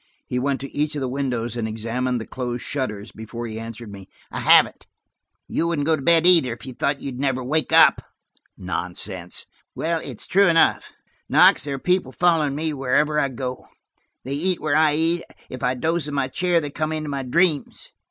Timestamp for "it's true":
10.03-10.47